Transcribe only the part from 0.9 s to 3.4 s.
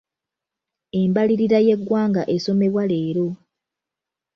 Embalirira y'eggwanga esomebwa leero.